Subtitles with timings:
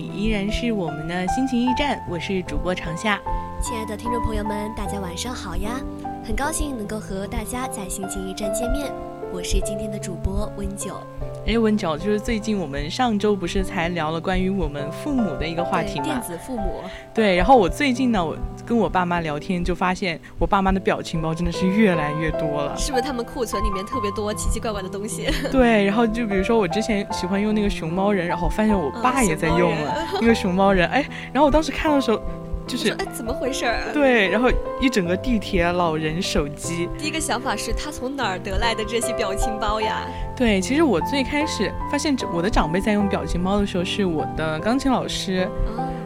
[0.00, 3.20] 依然是我们的心情驿站，我是主播长夏。
[3.62, 5.80] 亲爱的听众朋友们，大家晚上好呀！
[6.24, 8.92] 很高兴能够和大家在心情驿站见面，
[9.32, 11.00] 我是今天的主播温九。
[11.46, 16.04] 哎，文角，就是最近我们上周不是才聊了关于我们父母的一个话题吗？
[16.04, 16.82] 电子父母。
[17.14, 22.76] 对，然后我最近呢，我跟我爸妈聊天，就发现我爸妈的表情包真的是越来越多了。
[22.76, 25.28] 是不是他们库存里面特别多奇奇怪怪的东西？
[25.52, 32.20] 对，然后就比如说我之前喜欢用那个熊猫人，然后我发现我爸也在用了那个熊猫人，哎，然后我当时看的时候。
[32.66, 33.92] 就是哎，怎么回事儿？
[33.92, 34.50] 对，然后
[34.80, 36.88] 一整个地铁老人手机。
[36.98, 40.06] 第一个想法是他从哪儿得来的这些表情包呀？
[40.36, 45.48] 对，其实我最开始发现我的长辈在用表情包的时候，是我的钢琴老师。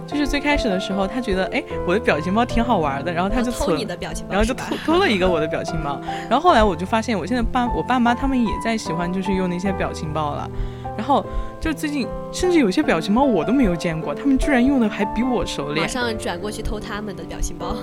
[0.07, 6.01] 就是最开始的时候，他觉得哎，我的表情包挺好玩的，然后他就偷你的表情包，然后就偷偷了一个我的表情包。
[6.29, 10.51] 然后后来我就发现，我现在爸我爸妈他们也在喜欢，就是用那些表情包了。
[10.97, 11.25] 然后
[11.61, 15.85] 就最近，甚至有些表情包我都没有见过，他们居然用的还比我熟练。
[15.85, 17.77] 马上转过去偷他们的表情包。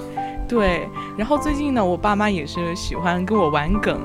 [0.47, 0.87] 对，
[1.17, 3.99] 然后最近呢，我爸妈也是喜欢跟我玩梗。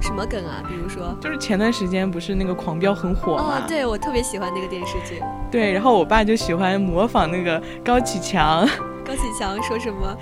[0.00, 0.62] 什么梗啊？
[0.68, 3.58] 比如说，就是前段时间不是那个《狂飙》很火吗？
[3.58, 5.20] 哦，对，我特别喜欢那个电视剧。
[5.50, 8.64] 对，然后我爸就喜欢模仿那个高启强。
[9.04, 10.16] 高启强说什么？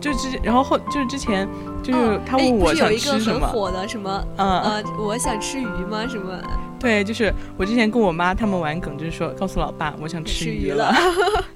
[0.00, 1.46] 就之，然后后就是之前，
[1.82, 3.40] 就是他问我想吃什么。
[3.40, 4.24] 很火的什么？
[4.38, 6.06] 嗯呃，我想吃鱼吗？
[6.08, 6.32] 什么？
[6.78, 10.94] 对，就是我之前跟我妈他们玩梗，就是说告诉老爸我想吃鱼了。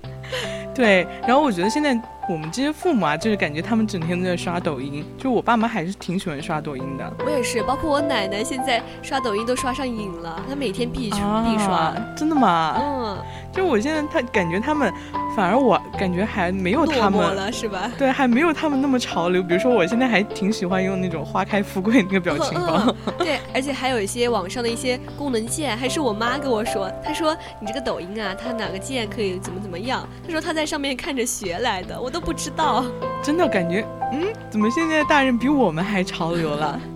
[0.74, 2.00] 对，然后我觉得现在。
[2.30, 5.04] 我们这些父母啊，就是感觉他们整天都在刷抖音。
[5.18, 7.12] 就我爸妈还是挺喜欢刷抖音的。
[7.26, 11.92] 我也是，包括我奶奶现在刷抖音都刷上瘾了，她每天必刷必刷。
[12.16, 12.76] 真的吗？
[12.80, 13.18] 嗯，
[13.52, 14.92] 就我现在，他感觉他们，
[15.36, 17.90] 反而我感觉还没有他们了，是吧？
[17.98, 19.42] 对，还没有他们那么潮流。
[19.42, 22.94] 比如说，我现在还挺喜欢用那种花开富贵那个表情包。
[23.18, 30.08] 对，而且还有一些网上的一些功能键，还是我妈跟我说，她说你这个抖音啊，它哪个键可以怎么怎么样？
[30.24, 32.84] 她说她在上面看着学来的，我都不知道。
[33.22, 36.80] 真的感觉，嗯，怎么现在大人比我们还潮流了？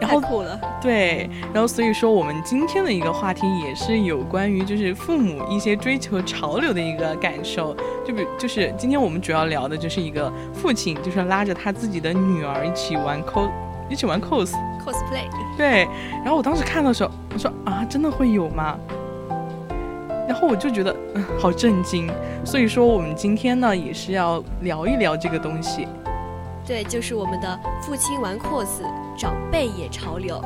[0.00, 0.20] 然后。
[0.80, 7.74] 对，然后所以说我们今天的一个话题也是有关于就是父母一些追求潮流的一个感受，
[8.04, 13.50] 就比就是今天我们主要聊的就是一个父亲就是拉着他自己的女儿一起玩 cos，
[13.88, 14.52] 一起玩 cos
[14.84, 15.28] cosplay。
[15.56, 15.88] 对，
[16.22, 18.78] 然后我当时看的时候，我说啊，真的会有吗？
[20.28, 22.08] 然后我就觉得嗯，好震惊，
[22.44, 25.88] 所以说我们今天呢也是要聊一聊这个东西。
[26.66, 28.82] 对，就是我们的父亲玩 cos，
[29.16, 30.40] 长辈也潮流。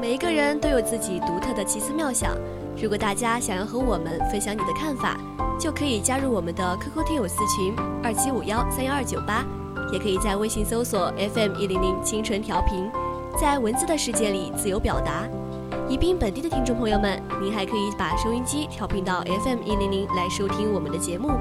[0.00, 2.36] 每一个人都有自己独特的奇思妙想，
[2.80, 5.16] 如果大家想要和我们分享你的看法，
[5.58, 9.44] 就可以加入我们的 QQ 听友四群二七五幺三幺二九八，
[9.92, 12.88] 也可以在微信搜索 FM 一零零清纯调频，
[13.38, 15.28] 在文字的世界里自由表达。
[15.88, 21.32] 宜宾本地的听众朋友们，您还可以把收音机调频到 FM 一零零来收听我们的节目，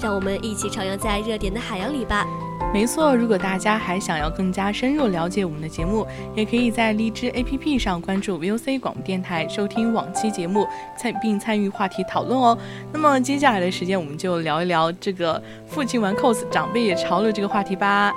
[0.00, 2.26] 让我们一起徜徉在热点的海洋里吧。
[2.72, 10.66] 没错，如果大家还想要更加深入了解我们的节目，也可以在荔枝 APP 上关注 VOC 广播电台，收听往期节目，
[10.96, 12.56] 参并参与话题讨论哦。
[12.90, 18.10] 那么接下来的时间，我们就聊一聊这个父亲玩 cos，长辈也潮流这个话题吧。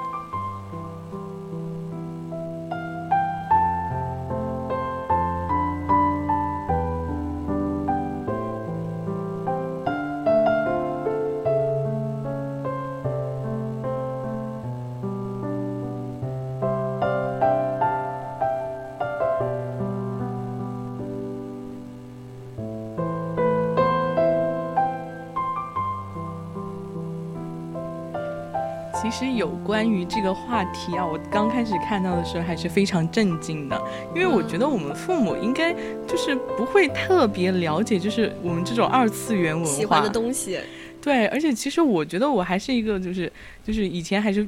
[29.15, 33.81] 实有关于这个话题啊，我刚开始看到的时候还是非常震惊的，
[34.13, 35.73] 因为我觉得我们父母应该
[36.05, 40.59] 就是不会特别了解，就是我们这种二次元文化喜欢的东西。
[41.01, 43.31] 对，而且其实我觉得我还是一个，就是
[43.63, 44.45] 就是以前还是。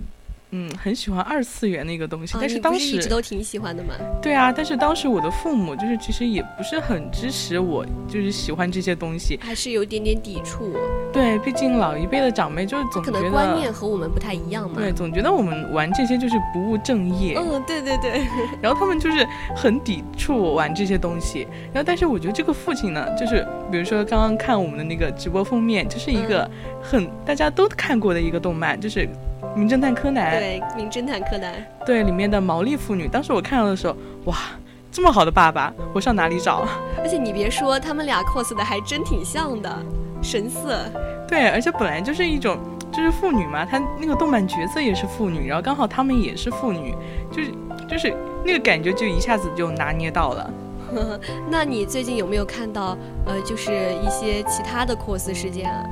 [0.52, 3.94] 嗯，很喜欢二次元那个东西，但是当时一直都挺喜欢的嘛。
[4.22, 10.74] 对啊，但是当时我的父母就是其实也不是很支持我，就是喜欢这些东西，还是有一点点抵触。
[11.12, 14.78] 对，毕竟老一辈的长辈就是总觉得可能观念和我们不太一样嘛。
[14.78, 17.36] 对，总觉得我们玩这些就是不务正业。
[17.38, 18.26] 嗯，对对对。
[18.62, 21.46] 然后他们就是很抵触我玩这些东西。
[21.74, 26.50] 然后，但是我觉得这个父亲呢，就是比如说刚刚看我们的那个直播封面，就是一个
[26.82, 29.10] 很大家都看过的一个动漫，就是。
[29.56, 31.54] 名侦探柯南，对，名侦探柯南，
[31.86, 33.96] 对，里面的毛利妇女，当时我看到的时候，
[34.26, 34.38] 哇，
[34.92, 36.68] 这么好的爸爸，我上哪里找？
[37.00, 39.72] 而且你别说，他们俩 cos 的还真挺像的，
[40.22, 40.80] 神色。
[41.28, 42.58] 对，而且本来就是一种，
[42.92, 46.96] 就是妇女嘛，他那个动漫角色也是妇女，然后刚好他们也是妇女，
[47.32, 47.52] 就是
[47.88, 50.50] 就是那个感觉就一下子就拿捏到了。
[51.52, 55.84] 那你最近有没有看到，呃，就是一些其他的 cos 事件啊？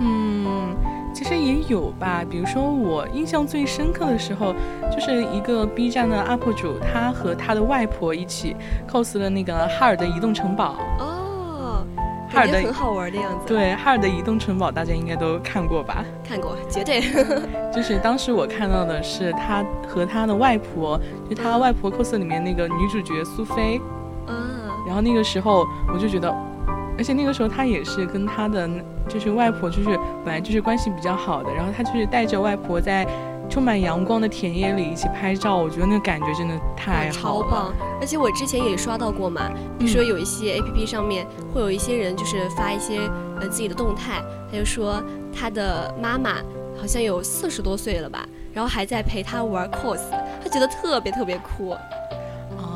[0.00, 0.74] 嗯。
[1.18, 4.54] 其实也有吧，比如说我印象最深刻的时候，
[4.88, 8.54] 就是一个 B 站的 UP 主，他和他的外婆一起
[8.88, 10.76] cos 了那个哈尔的移动城堡。
[11.00, 11.84] 哦，
[12.30, 13.48] 哈尔的很好玩的样子。
[13.48, 16.04] 对，哈尔的移动城堡大家应该都看过吧？
[16.22, 17.00] 看过，绝对。
[17.74, 20.96] 就是当时我看到的是他和他的外婆，
[21.28, 23.80] 就他外婆 cos 里面那个女主角苏菲。
[24.28, 24.36] 嗯。
[24.86, 26.32] 然后那个时候我就觉得。
[26.98, 28.68] 而且那个时候他也是跟他的
[29.08, 33.06] 就是外婆，就是本来就是关系比较好的，然后他就是带着外婆在
[33.48, 37.10] 充满阳光的田野里一起拍照，我觉得那个感觉真的太好了。
[37.10, 37.72] 超棒！
[38.00, 42.98] 而且我之前也刷到过嘛，比如说有一些 A P P 上面会有一些人就是发一些
[43.40, 45.02] 呃自己的动态，他就说
[45.32, 46.34] 他的妈妈
[46.76, 50.00] 好像有四十多岁了吧，然后还在陪他玩 cos，
[50.42, 51.74] 他觉得特别特别酷。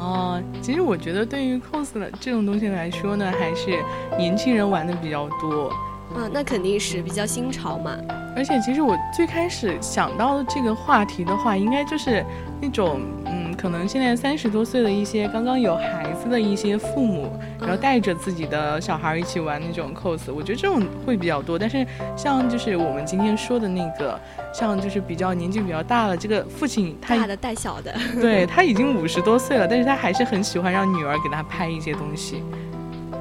[0.02, 3.78] 哦，其实我觉得对于 cos 的这种东西来说呢，还是
[4.18, 5.72] 年轻人玩的比较多。
[6.16, 7.96] 嗯，那肯定是比较新潮嘛。
[8.34, 12.24] 而且其实我最开始想到的这个话题的话，应该就是
[12.60, 21.58] 那种，嗯，可能现在三十多岁的一些刚刚有孩子的一些父母，然后带着自己的小孩一起玩那种 cos，我觉得这种会比较多。
[21.58, 24.18] 但是像就是我们今天说的那个，
[24.52, 32.42] 像就是比较年纪比较大了，这个父亲他大的带小的， 对他已经五十多岁了，但是他还是很喜欢让女儿给他拍一些东西。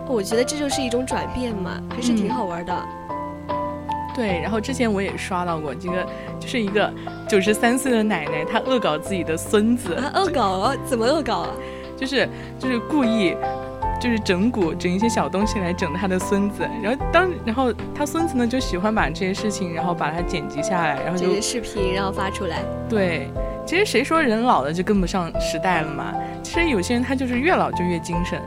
[0.07, 2.73] 我觉得这就是一种转变嘛，还是挺好玩的。
[4.13, 6.05] 对，然后之前我也刷到过这个，
[6.39, 6.91] 就是一个
[7.27, 9.95] 九十三岁的奶奶，她恶搞自己的孙子。
[10.13, 10.75] 恶搞？
[10.85, 11.49] 怎么恶搞啊？
[11.95, 12.27] 就是
[12.57, 13.35] 就是故意，
[13.99, 16.67] 就是整蛊，整一些小东西来整他的孙子。
[16.81, 22.57] 然后当然后他孙子呢就喜欢把这些事情，然后把它剪辑下来，然后就视频，然后发出来。
[22.89, 23.29] 对，
[23.65, 26.13] 其实谁说人老了就跟不上时代了嘛？
[26.41, 28.41] 其实有些人他就是越老就越精神。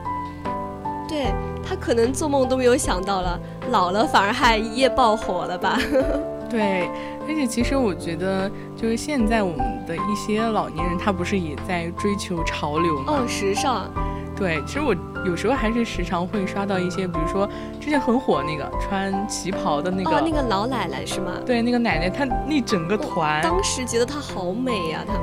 [1.09, 1.33] 对。
[1.67, 3.39] 他可能做梦都没有想到了，
[3.71, 5.79] 老了反而还一夜爆火了吧？
[6.51, 6.89] 对，
[7.27, 13.05] 而且其实我觉得，就是现在我们的一些老年人，他不是也在追求潮流吗？
[13.07, 13.91] 哦，时尚。
[14.37, 14.95] 对，其实我
[15.25, 17.49] 有时候还是时常会刷到一些，比如说
[17.81, 21.33] 之前很火那个穿旗袍的那个，哦，那个老奶奶是吗？
[21.47, 25.23] 对，那个奶奶，她那整个团，当时觉得她好美呀，他们。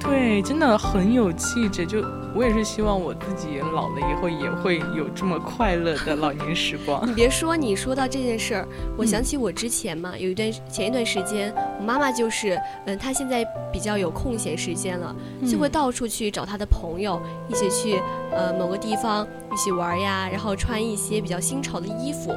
[0.00, 1.86] 对，真的很有气质。
[1.86, 2.02] 就
[2.34, 7.06] 我也是希望我自己老了以后也会有这么快乐的老年时光。
[7.08, 15.14] 你别说，你说到这件事儿，我想起我之前嘛，有一段前一段时间，我妈妈就是，嗯，她现在比较有空闲时间了，
[15.46, 18.00] 就会到处去找她的朋友，一起去
[18.32, 22.32] 呃某个地方一起玩呀，然后穿一些比较新潮的衣服。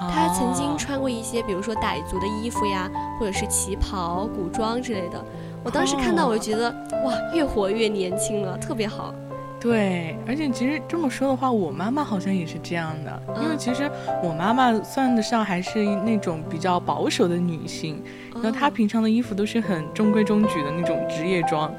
[0.00, 5.24] 她曾经穿过一些，比如说傣族的衣服呀，或者是旗袍、古装之类的。
[5.64, 6.70] 我当时看到，我就觉得
[7.04, 9.12] 哇，越活越年轻了，特别好。
[9.60, 13.22] 对，而且其实这么说的话，我妈妈好像也是这样的。
[13.42, 13.90] 因为其实
[14.22, 18.00] 我妈妈算得上还是那种比较保守的女性，
[18.34, 21.72] 然后她平常的衣服都是很中规中矩的那种职业装。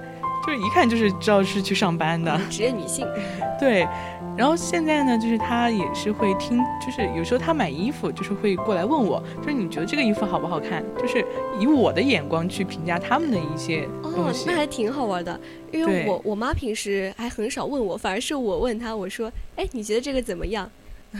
[0.49, 3.05] 就是一看就是知道是去上班的职业女性，
[3.59, 3.87] 对。
[4.35, 10.83] 然后现在呢，就是她也是会听，就是有时候她买衣服，就是会过来问我，就是你觉得这个衣服好不好看？
[10.97, 11.23] 就是
[11.59, 14.49] 以我的眼光去评价他们的一些东西。
[14.49, 15.37] 哦，那还挺好玩的，
[15.73, 20.71] 因为我我妈平时还很少问我，反而是我问她，我说，哎，你觉得这个怎么样？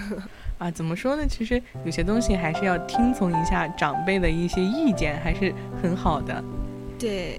[0.58, 1.26] 啊，怎么说呢？
[1.28, 6.42] 其实有些东西还是要听从一下长辈的一些意见，还是很好的。
[6.98, 7.38] 对。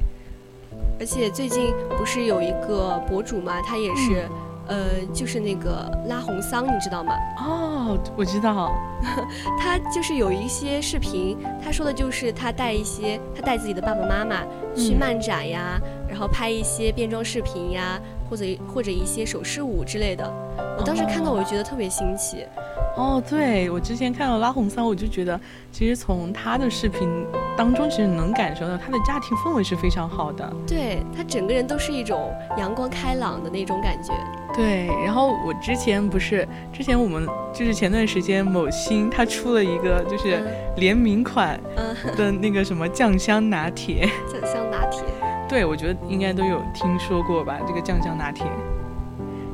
[1.01, 4.29] 而且最近不是有一个博主嘛，他也是，
[4.69, 7.15] 呃，就是那个拉红桑，你知道吗？
[7.39, 8.71] 哦，我知道，
[9.59, 14.43] 他就是有一些视频，他说的就是他带一些，他带自己的爸爸妈妈
[14.77, 20.31] 去嗯漫展呀，然后拍一些变装视频呀，或者或者一些手势舞之类的。
[20.79, 22.45] 我当时看到，我就觉得特别新奇。
[22.97, 25.41] 哦，对我之前看到拉红桑，我就觉得
[25.73, 27.09] 其实从他的视频
[27.61, 30.51] 当中，其实能感受到他的家庭氛围是非常好的。
[30.67, 34.15] 对他整个人都是一种阳光开朗的那种感觉。
[34.55, 45.05] 对，然后我之前不是之前我们就是前段时间某星他出了一个就是嗯联名款嗯，的那个什么酱香拿铁，酱香拿铁。
[45.47, 48.47] 对我觉得应该都有听说过吧，这个酱香拿铁。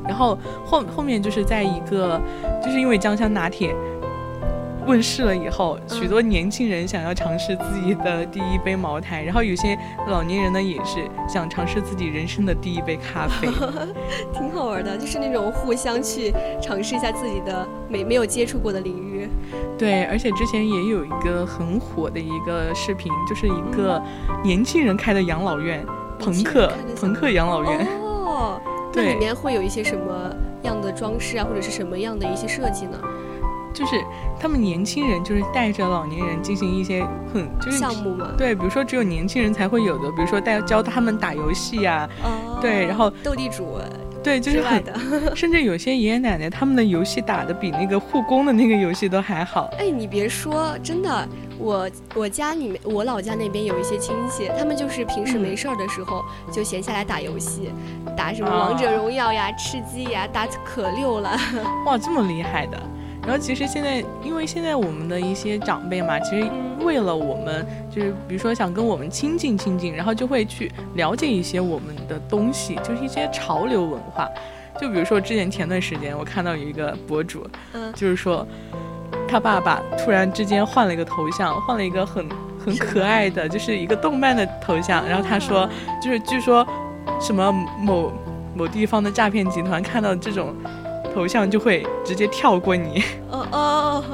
[0.06, 2.20] 然后后后面就是在一个，
[2.62, 3.74] 就是因为酱香拿铁
[4.86, 9.76] 问世了以后，嗯许多年轻人想要尝试自己的第一杯茅台，然后有些
[10.08, 13.48] 老年人呢也是想尝试自己人生的第一杯咖啡。
[14.32, 19.28] 挺好玩的，就是那种互相去尝试一下自己的没没有接触过的领域。
[19.76, 24.00] 对，而且之前也有一个很火的一个视频，就是一个
[24.44, 25.84] 年轻人开的养老院，
[26.18, 27.86] 朋克朋克养老院。
[28.00, 28.60] 哦，
[28.94, 32.98] 那里面会有一些什么样的装饰啊，或者是什么样的一些设计呢？
[33.76, 34.02] 就是
[34.40, 38.28] 他们年轻人就是带着老年人进行一些很就是项目嘛？
[38.38, 43.78] 对，比如说只有年轻人才会有的，比如说带教他们打游戏呀、哦，对然后斗地主
[44.22, 45.36] 对，就是很，的。
[45.36, 49.70] 甚至有些爷爷奶奶他们的游戏打的比那个护工的那个游戏都还好。
[49.78, 51.28] 哎，你别说，真的，
[51.58, 57.70] 我我家里面，我老家那边有一些亲戚，他们就是平时嗯没事儿的时候、就闲下来打游戏，
[58.16, 61.38] 打什么啊王者荣耀呀、吃鸡呀，打可溜了。
[61.86, 62.82] 哇，这么厉害的！
[63.26, 66.48] 然后其实现在，因为现在我们的一些长辈嘛，其实
[66.80, 74.28] 为了我们，就是比如说想跟我们亲近亲近，然后就会去了解一些我们的东西，就是一些潮流文化。
[74.80, 78.46] 就比如说之前前段时间我看到有一个博主，嗯，就是说
[79.26, 82.24] 他爸爸突然之间换了一个头像，换了一个很
[82.64, 85.04] 很可爱的，就是一个动漫的头像。
[85.08, 85.68] 然后他说，
[86.00, 86.64] 就是据说
[87.20, 88.12] 什么某
[88.54, 90.54] 某地方的诈骗集团看到这种
[91.16, 93.02] 头像就会直接跳过你。
[93.30, 94.04] 哦哦，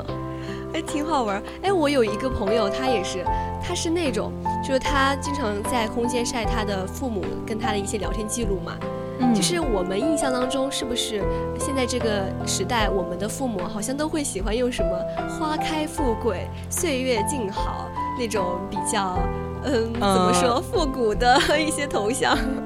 [0.73, 1.43] 哎，挺好玩。
[1.63, 3.25] 哎，我有一个朋友，他也是，
[3.61, 4.33] 他是那种，
[4.65, 8.77] 就是他经常在空间晒他的父母跟他的一些聊天记录嘛。
[9.19, 11.23] 嗯就是我们印象当中，是不是
[11.59, 14.91] 现在这个时代，我们的父母好像都会喜欢用什么
[15.29, 19.19] “花开富贵，岁月静好”那种比较，
[19.65, 22.37] 嗯，怎么说复古的 一些头像。
[22.37, 22.62] 那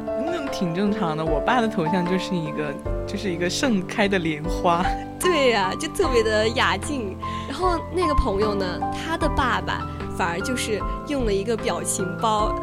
[0.59, 1.23] 挺正常的。
[1.23, 2.73] 我爸的头像就是一个
[3.07, 4.83] 就是一个盛开的莲花。
[5.21, 7.15] 对呀、就特别的雅静。
[7.47, 9.87] 然后那个朋友呢，他的爸爸
[10.17, 12.55] 反而就是用了一个表情包，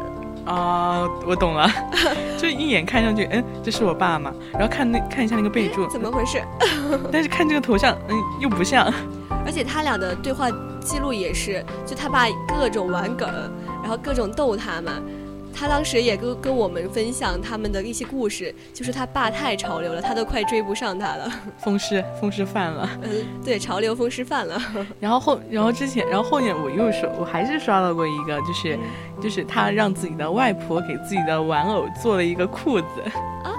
[0.44, 1.70] 啊，我懂了，
[2.36, 4.32] 就一眼看上去，嗯，这是我爸嘛。
[4.52, 6.42] 然后看那看一下那个备注，怎么回事？
[7.12, 8.92] 但是看这个头像，嗯，又不像。
[9.46, 10.48] 而且他俩的对话
[10.80, 12.26] 记录也是，就他爸
[12.58, 13.28] 各种玩梗，
[13.82, 14.92] 然后各种逗他嘛。
[15.54, 21.30] 他当时也跟跟我们分享他们的一些故事，就是他爸太潮流了，他都快追不上他了。
[21.58, 22.88] 风湿风湿犯了。
[23.02, 23.10] 嗯，
[23.44, 24.60] 对，潮流风湿犯了。
[24.98, 28.78] 然后后，然后之前，然后后面我又说，我还是刷到过一个，就是，
[29.20, 32.86] 就是他让自己的外婆给自己的玩偶做了一个裤子
[33.44, 33.54] 啊，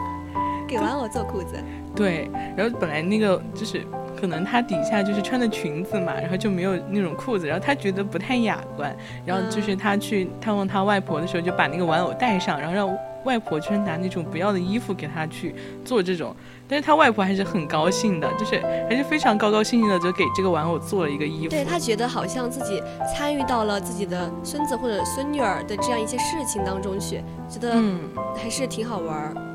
[0.68, 1.56] 给玩偶做裤子，
[1.96, 3.86] 对，然后本来那个就是
[4.20, 8.96] 可能她底下就是穿的裙子嘛，然后就没有那种裤子，然后她觉得不太雅观，
[9.26, 16.36] 然后就是她去探望她外婆的时候，就把那个玩偶带上，然后让外婆就是拿那种不要的衣服给她去做这种，
[16.68, 22.82] 但是她外婆还是很高兴的，就是还是非常高高兴兴的就给这个玩偶做了一个衣服，对她觉得好像自己
[23.14, 28.00] 参与到了自己的孙子或者孙女儿的这样一些事情当中去，觉得嗯。
[28.38, 29.55] 还是挺好玩儿。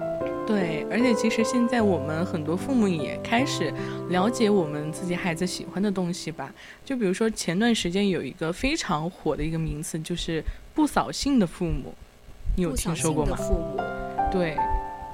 [0.50, 3.72] 对，而且其实现在我们很多父母也开始
[4.08, 6.52] 了解我们自己孩子喜欢的东西吧。
[6.84, 10.42] 就比如说前段时间有一个非常火的一个名词，就是
[10.74, 11.94] 不扫兴的父母，
[12.56, 13.36] 你有听说过吗？
[13.36, 13.80] 兴的父母，
[14.32, 14.56] 对，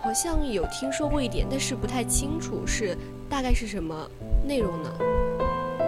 [0.01, 2.97] 好像有听说过一点，但是不太清楚是
[3.29, 4.09] 大概是什么
[4.47, 4.91] 内容呢？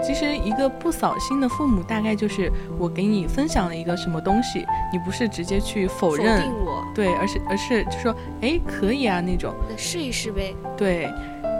[0.03, 9.55] 其实一个不扫兴的父母，大概就是我给你分享了一个什么东西，你不是直接去否否认，定我，对，而是而是就说，哎，可以啊那种。
[9.69, 10.55] 那试一试呗。
[10.77, 11.13] 对，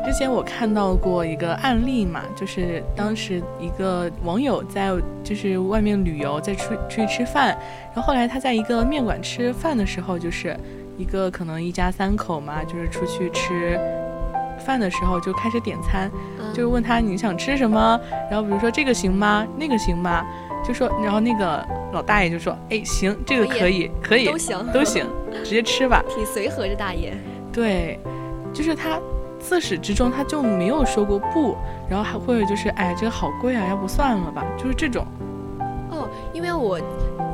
[0.05, 4.91] 之前我看到过一个案例嘛，就是当时一个网友在
[5.23, 7.49] 就是外面旅游，在出出去吃饭，
[7.89, 10.57] 然后后来他在一个面馆吃饭的时候，就是
[10.97, 13.79] 一个可能一家三口嘛，就是出去吃
[14.69, 17.99] 饭的时候就开始点餐，嗯，就是问他你想吃什么，
[18.31, 19.47] 然后比如说这个行吗？
[19.57, 20.23] 那个行吗？
[20.63, 25.07] 就说，然后那个老大爷就说，哎，行，这个可以可以，可以，都行，都行，
[25.43, 26.05] 直接吃吧。
[26.15, 27.17] 挺随和这大爷。
[27.51, 27.99] 对，
[28.53, 29.01] 就是他
[29.39, 31.57] 自始至终他就没有说过不，
[31.89, 35.07] 然后还或者就是哎这个好贵啊，要不算了吧，就是这种。
[35.91, 36.79] 哦，因为我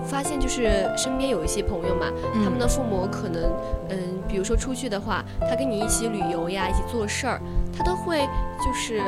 [0.05, 2.07] 发现就是身边有一些朋友嘛，
[2.45, 3.43] 他们的父母可能
[3.89, 7.41] 嗯，比如说出去的话，他跟你一起旅游呀，一起做事儿，
[7.77, 8.21] 他都会
[8.65, 9.01] 就是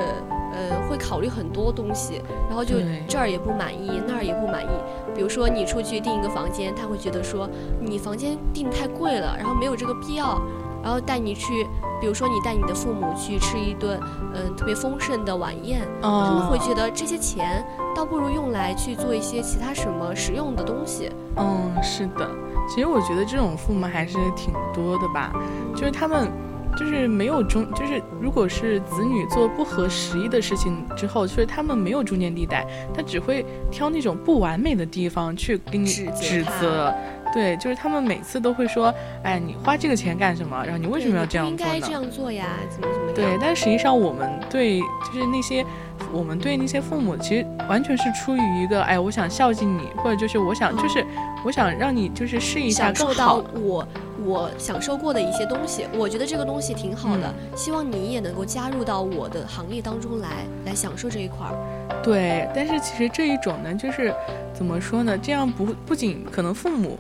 [0.53, 2.77] 呃会考虑很多东西，然后就
[3.07, 4.69] 这儿也不满意，那儿也不满意。
[5.15, 7.49] 比如说你出去订一个房间，他会觉得说
[7.81, 10.41] 你房间订太贵了，然后没有这个必要。
[10.83, 11.67] 然后带你去，
[12.01, 13.99] 比如说你带你的父母去吃一顿
[14.35, 21.11] 嗯特别丰盛的晚宴，他们会嗯觉得这些钱倒不如用来去做一些其他什么实用的东西。
[21.37, 22.29] 嗯，是的。
[22.69, 25.33] 其实我觉得这种父母还是挺多的吧，
[25.75, 26.31] 就是他们
[26.77, 36.95] 就是没有中，就是如果是子女做不合时宜的事情之后，就是他们没有中间地带，他只会挑那种不完美的地方去给你指责指责。
[37.37, 38.91] 对，就是他们每次都会说，
[39.23, 40.65] 哎，你花这个钱干什么？
[40.65, 42.49] 然后你为什么要这样做应该这样做呀？
[42.71, 43.15] 怎么怎么样？
[43.15, 45.63] 对，但实际上我们对就是那些
[46.11, 51.05] 我们对那些父母，其实完全是出于一个哎，我想孝敬你，或者就是我想就是
[51.45, 53.45] 我想让你就是试一下更享受到好。
[53.61, 53.89] 我
[54.25, 61.55] 我享受过的一些东西，我觉得这个东西挺好的，希望你也能够加入到我的行列当中来，来享受这一块儿。
[62.03, 64.15] 对，但是其实这一种呢，就是
[64.55, 65.19] 怎么说呢？
[65.19, 66.99] 这样不不仅可能父母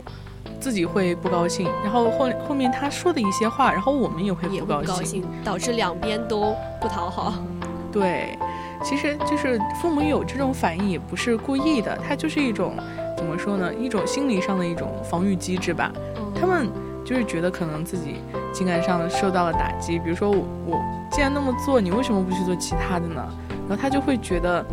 [0.60, 5.22] 自己会不高兴，然后后后面他说的一些话，然后我们也会不高兴。
[5.44, 7.34] 导致两边都不讨好。
[7.92, 8.36] 对，
[8.82, 12.74] 其实就是父母有这种反应也不是故意的，他就是一种
[13.16, 13.72] 怎么说呢？
[13.74, 15.90] 一种心理上的一种防御机制吧。
[16.38, 16.68] 他们
[17.04, 18.16] 就是觉得可能自己
[18.52, 23.24] 情感上受到了打击，比如说我我既然那么做，你为什么不去做其他的呢？
[23.68, 24.64] 然后他就会觉得，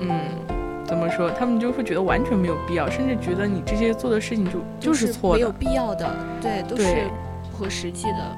[0.00, 0.08] 嗯，
[0.86, 1.30] 怎么说？
[1.30, 5.52] 他们就会觉得完全没有必要，甚至觉得你这些做的事情就就是错的没有。
[5.52, 6.08] 必要的，
[6.40, 7.04] 对，都是对
[7.50, 8.36] 不合实际的。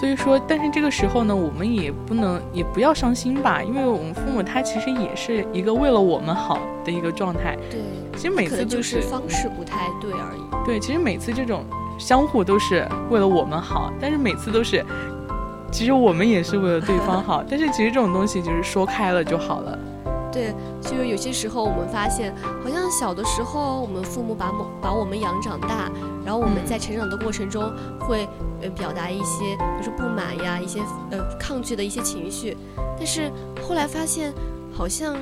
[0.00, 7.58] 所以说，但是这个时候呢，我们也不能也不要伤心吧，因为我们父母他其实也是一个为了我们好的一个状态。
[7.68, 7.80] 对，
[8.16, 10.64] 其实每次就是方式不太对而已。
[10.64, 11.64] 对，其实每次这种
[11.98, 14.82] 相互都是为了我们好，但是每次都是，
[15.70, 19.78] 其实我们也是为了对方好， 但是其实这种东西就是说开了就好了。
[20.32, 25.90] 对，就是有些时候我们发现，好像小的时候我们父母把某把我们养长大，
[26.24, 26.66] 然后我们嗯。
[26.66, 28.26] 在成长的过程中会
[28.62, 32.56] 呃表达一些，比如说不满呀，一些呃抗拒的一些情绪，
[32.96, 33.30] 但是
[33.62, 34.32] 后来发现，
[34.72, 35.16] 好像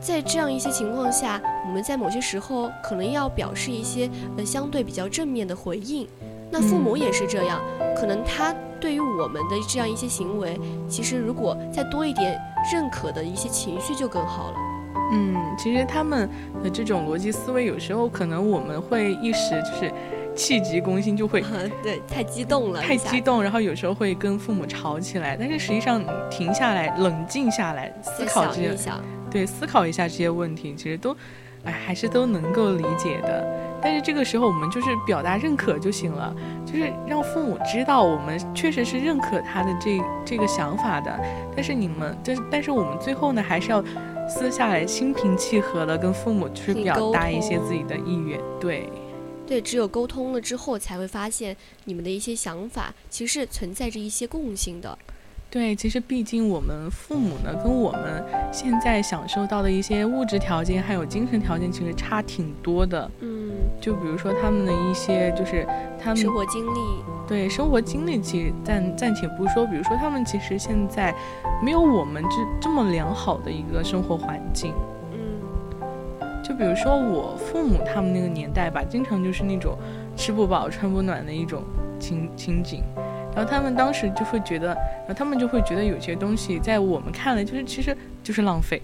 [0.00, 6.06] 在这样一些情况下，我们在某些时候可能要表示一些呃相对比较正面的回应。
[6.48, 7.00] 那父母嗯。
[7.00, 7.60] 也是这样，
[7.96, 12.36] 可能他对于我们的这样一些行为，其实如果再多一点
[12.72, 14.56] 认可的一些情绪就更好了。
[15.12, 16.28] 嗯，其实他们
[16.64, 19.92] 的这种逻辑思维，有时候可能我们会一时就是
[20.34, 21.44] 气急攻心，就会
[21.80, 25.36] 对，太激动了，太激动，然后有时候会跟父母吵起来。
[25.38, 31.16] 但是实际上，停下来，冷静下来，思考这些想一下，对，思考一下这些问题，其实都，
[31.62, 33.46] 哎，还是都能够理解的。
[33.82, 41.18] 但是这个时候，我们就是表达认可就行了，就是让父母知道我们确实是认可他的这这个想法的。
[41.54, 43.82] 但是你们，就是但是我们最后呢，还是要
[44.28, 48.40] 私下来心平气和的跟父母去表达一些自己的意愿。
[48.60, 48.88] 对，
[49.46, 54.96] 对，只有沟通了之后，才会发现你们的一些想法其实是存在着一些共性的。
[55.52, 63.10] 对，其实毕竟我们父母呢，跟我们现在享受到的一些物质条件还有精神条件，其实差挺多的。
[63.20, 65.68] 嗯，就比如说他们的一些，就是
[66.02, 66.78] 他们生活经历，
[67.28, 71.14] 对生活经历，其实暂暂且不说，比如说他们其实现在
[71.62, 74.72] 没有我们这这么良好的一个生活环境。
[75.12, 79.76] 嗯，就比如说我父母他们那个年代吧，经常就是那种
[80.16, 81.62] 吃不饱穿不暖的一种
[82.00, 82.82] 情情景，
[83.34, 88.80] 然后他们当时就会觉得，然后他们就会觉得有些东西在我们看来就是其实就是浪费。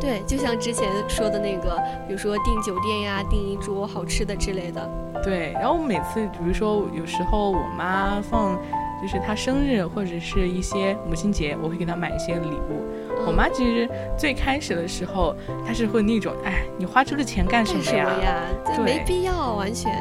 [0.00, 4.88] 对，就像之前说的那个，比如说订酒店呀，订一桌好吃的之类的。
[5.24, 8.56] 对，然后每次比如说有时候我妈放，
[9.02, 12.84] 就是她生日或者是一些母亲节，我会给她买一些礼物。
[13.26, 15.34] 我嗯妈其实最开始的时候，
[15.66, 18.04] 她是会那种，哎，你花这个钱干什么呀？
[18.04, 18.34] 么呀？
[18.64, 19.92] 这对没必要，完全。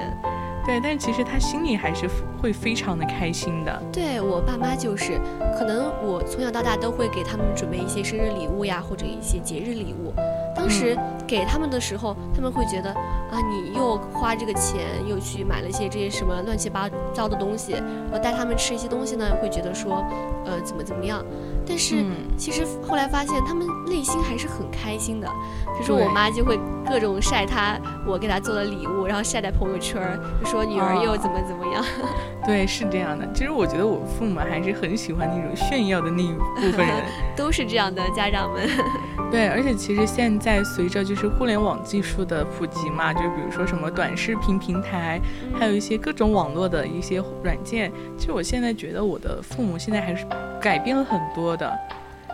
[0.67, 2.09] 对，但其实他心里还是
[2.41, 3.81] 会非常的开心的。
[3.89, 5.17] 对我爸妈就是，
[5.57, 10.13] 可能我从小到大都会给他们准备一些生日礼物呀，或者一些节日礼物。
[10.53, 20.03] 当时给他们的时候，他们会觉得啊，你又花这个钱，又去买了一些这些什么乱七八糟的东西，我带他们吃一些东西呢，会觉得说，
[20.45, 21.23] 呃，怎么怎么样。
[21.67, 25.27] 但是嗯其实后来发现他们内心还是很开心的。
[25.27, 31.83] 比如说我妈就会各种晒她我给她做的礼物，然后晒在朋友圈儿，就说女儿又啊怎么怎么样。
[32.45, 33.27] 对，是这样的。
[33.33, 37.03] 其实我觉得我父母还是很喜欢那种炫耀的那一部分人。
[37.35, 38.67] 都是这样的家长们。
[39.29, 45.19] 对，而且其实现在随着就是互联网技术的普及嘛，就比如说什么短视频平台，
[45.59, 50.25] 还有一些各种网络的一些软件，其实我现在觉得我的父母现在还是
[50.61, 51.79] 改变了很多的。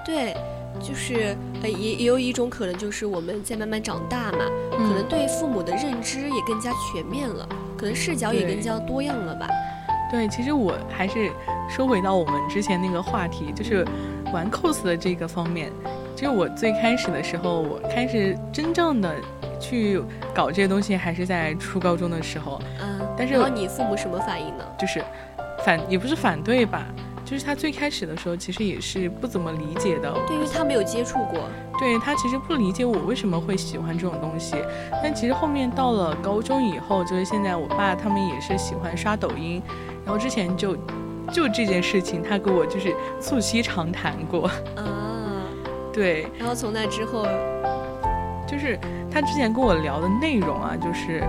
[0.06, 0.36] 对，
[0.82, 4.40] 就是呃，也也有一种可能，就是我们在慢慢长大嘛，
[4.72, 9.48] 可能嗯，对父母的认知也更加全面了，可能视角也更加多样了吧。
[10.12, 11.32] 对，其实我还是
[11.70, 13.86] 说回到我们之前那个话题，就是
[14.34, 15.72] 玩 cos 的这个方面。
[16.16, 19.16] 其实我最开始的时候，我开始真正的
[19.60, 20.00] 去
[20.34, 22.62] 搞这些东西，还是在初高中的时候。
[22.80, 24.64] 嗯，但是然后你父母什么反应呢？
[24.78, 25.04] 就是
[25.66, 26.86] 反也不是反对吧，
[27.34, 31.39] 就是他最开始的时候其实也是不怎么理解的，对，因为他没有接触过。
[31.80, 34.56] 对他其实不理解我为什么会喜欢这种东西，
[35.02, 39.60] 但其实后面到了高中以后，就是现在我爸他们也是喜欢刷抖音，
[40.06, 40.78] 然后之前就
[41.32, 45.50] 就这件事情，他跟我就是促膝长谈过，啊，
[45.91, 47.26] 对，然后从那之后，
[48.48, 48.80] 就是
[49.12, 51.24] 他之前跟我聊的内容啊，就是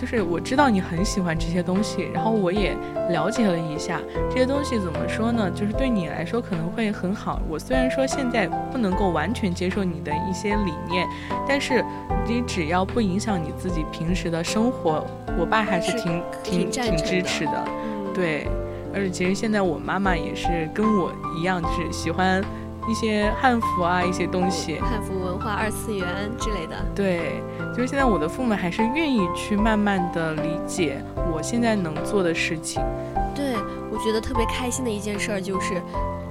[0.00, 2.74] 就是我知道你很喜欢这些东西，然后我也
[3.10, 5.50] 了解了一下这些东西怎么说呢？
[5.50, 7.42] 就是对你来说可能会很好。
[7.46, 11.06] 我虽然说现在不能够完全接受你的一些理念，
[11.46, 11.84] 但是
[12.26, 15.06] 你只要不影响你自己平时的生活，
[15.38, 17.64] 我爸还是是挺挺挺支持的。
[17.66, 18.48] 嗯，对，
[18.94, 22.42] 而且其实现在我妈妈也是跟我一样，就是喜欢
[22.90, 24.80] 一些汉服啊一些东西。
[24.80, 26.74] 汉服文化、二次元之类的。
[26.92, 27.40] 对，
[27.72, 31.00] 就是现在我的父母还是愿意去慢慢的理解
[31.32, 32.82] 我现在能做的事情。
[33.32, 33.54] 对，
[33.92, 35.80] 我觉得特别开心的一件事儿就是，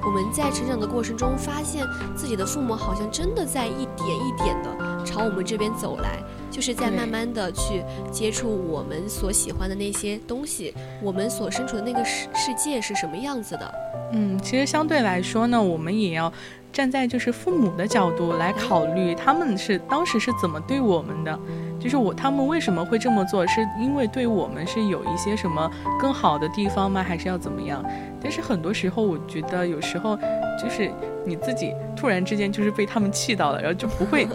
[0.03, 4.69] 我们在成长的过程中，发现自己的父母好像真的在一点一点的
[5.05, 13.73] 朝我们这边走来，就是在慢慢的去接触我们所喜欢的那些东西，我们所身处的那个世世界是什么样子的。
[14.11, 16.31] 嗯，其实相对来说呢，我们也要
[16.73, 21.39] 站在就是父母的角度来考虑，他们是当时是怎么对我们的，
[21.79, 27.03] 就是我他们为什么会这么做，是因为对我们是有一些什么更好的地方吗？
[27.03, 27.83] 还是要怎么样？
[28.21, 30.17] 但是很多时候，我觉得有时候
[30.61, 30.91] 就是
[31.23, 34.27] 你自己突然之间就是被他们气到了，然后就不会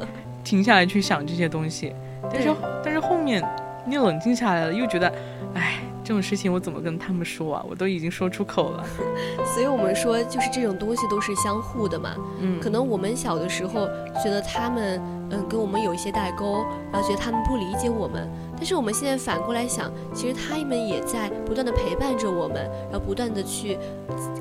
[0.45, 1.93] 停下来去想这些东西。
[2.31, 2.55] 但是
[2.85, 3.43] 但是后面
[3.87, 5.13] 你冷静下来了，又觉得，
[5.55, 7.65] 哎，这种事情我怎么跟他们说啊？
[7.69, 8.85] 我都已经说出口了。
[9.53, 12.15] 所以我们说，就是这种东西都是相互的嘛。
[12.41, 13.87] 嗯，可能我们小的时候
[14.23, 18.29] 觉得他们，嗯，跟我们有一些代沟，然后觉得他们不理解我们。
[18.57, 23.77] 但是我们现在反过来想，其实他们也在不断的陪伴着我们，然后不断的去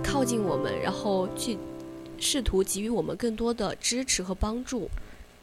[0.02, 1.58] 靠近我们，然后去
[2.18, 4.90] 试图给予我们更多的支持和帮助。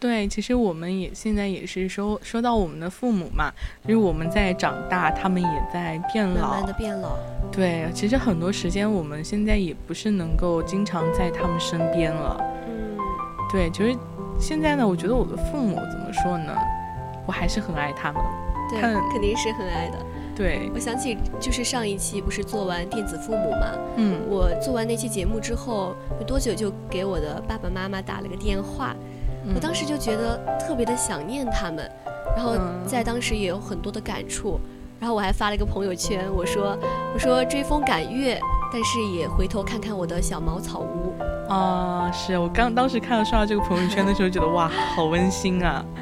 [0.00, 3.52] 对，其实我们也现在也是说说到我们的父母嘛，
[3.84, 6.48] 就是我们在长大，他们也在变老。
[6.48, 7.18] 慢慢的变老，
[7.52, 12.40] 对，其实很多时间我们现在也不是能够经常在他们身边了。
[12.66, 12.96] 嗯，
[13.52, 13.94] 对，就是
[14.40, 16.56] 现在呢，我觉得我的父母怎么说呢，
[17.26, 18.22] 我还是很爱他们。
[18.70, 18.80] 对，
[19.12, 19.98] 肯定是很爱的。
[20.34, 28.96] 对，我想起就是上一期不是做完电子父母嘛，嗯，我做完那期节目之后没多久就给我的爸爸妈妈打了个电话，
[29.44, 31.90] 嗯我当时就觉得特别的想念他们，
[32.37, 34.59] 然后嗯在当时也有很多的感触，
[34.98, 36.76] 然后我还发了一个朋友圈，我说
[37.14, 38.38] 我说追风赶月，
[38.72, 41.14] 但是也回头看看我的小茅草屋，
[41.53, 45.85] 啊、是我刚当时看到刷到这个朋友圈的时候，觉得哇，好温馨啊。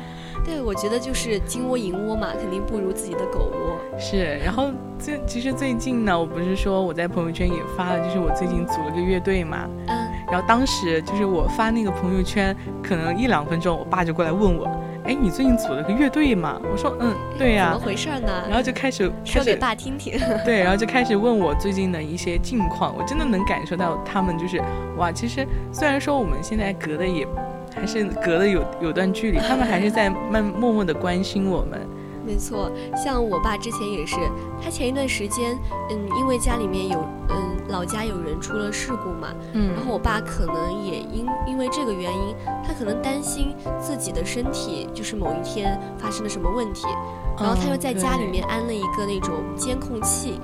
[0.45, 3.99] 对我觉得就是金窝银窝嘛，肯定不如自己的狗窝。
[3.99, 9.98] 是，然后最其实最近呢，我不是说我在朋友圈也发了，就是我最近组了个乐队嘛，嗯，
[10.31, 14.67] 然后当时就是我发那个朋友圈，可能一两分钟，我爸就过来问我，
[15.05, 16.61] 哎，你最近组了个乐队吗？
[16.71, 18.45] 我说，嗯，对呀、怎么回事儿呢？
[18.49, 20.21] 然后就开始说给爸听听。
[20.45, 24.63] 对，然后就开始问我最近的一些近况，我真的能感受到他们就是
[24.97, 27.27] 哇，其实虽然说我们现在隔的也
[27.75, 31.81] 还是隔的有有段距离，他们还是在慢默默的关心我们。
[32.29, 34.17] 没错，像我爸之前也是，
[34.63, 39.73] 他前一段时间，嗯，因为家里面有，嗯，老家有人出了事故嘛，嗯。
[39.75, 46.87] 然后我爸可能也因因为这个原因，他可能担心自己的身体就是某一天发生了什么问题，
[47.39, 50.39] 然后他又在家里面安了一个那种监控器，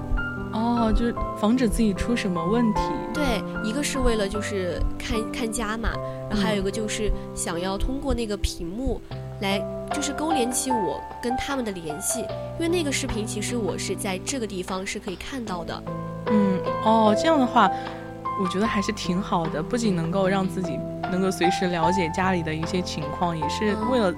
[0.55, 2.81] 哦，就是防止自己出什么问题。
[3.13, 5.91] 对，一个是为了就是看看家嘛，
[6.31, 9.01] 然后还有一个就是想要通过那个屏幕
[9.41, 9.59] 来
[9.93, 15.83] 就是勾连起我跟他们的联系，因为那个视频其实我是在这个地方是可以看到的。
[16.27, 17.69] 嗯，哦，这样的话，
[18.41, 20.79] 我觉得还是挺好的，不仅能够让自己
[21.11, 24.15] 能够随时了解家里的一些情况，也是为了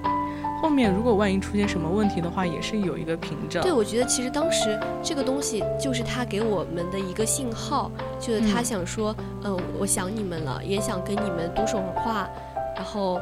[0.61, 3.61] 后面如果万一出现什么问题的话，也是有一个凭证。
[3.61, 12.27] 对，我觉得其实当时这个东西就是他给我们的一个信号，就是他嗯想说，嗯、我想你们了，也想跟你们多说会儿话，
[12.75, 13.19] 然后，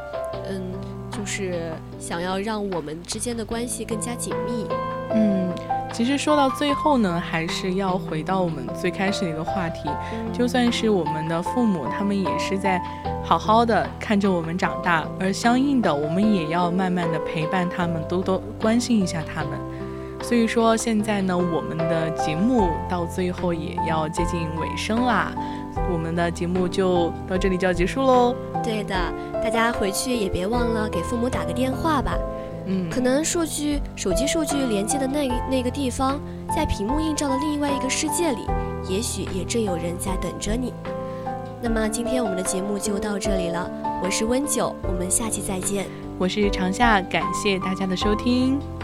[0.50, 0.62] 嗯，
[1.12, 4.66] 就是想要让我们之间的关系更加紧密。
[5.12, 5.50] 嗯，
[5.96, 9.90] 其实说到最后呢，还是要回到我们最开始的一个话题，
[10.34, 12.82] 就算是我们的父母，他们也是在
[13.24, 19.52] 好好的看着我们长大，而相应的，我们也要慢慢的陪伴他们，多多关心一下他们。
[20.22, 25.32] 所以说现在呢，我们的节目到最后也要接近尾声啦，
[25.90, 28.36] 我们的节目就到这里就要结束喽。
[28.62, 28.94] 对的，
[29.42, 32.18] 大家回去也别忘了给父母打个电话吧。
[32.68, 36.20] 嗯，可能数据手机数据连接的那那个地方，
[36.56, 38.48] 在屏幕映照的另外一个世界里，
[38.90, 40.74] 也许也正有人在等着你。
[41.62, 43.70] 那么今天我们的节目就到这里了，
[44.04, 45.86] 我是温九，我们下期再见，
[46.18, 48.75] 我是长夏，感谢大家的收听。